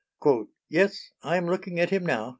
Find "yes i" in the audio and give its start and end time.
0.67-1.37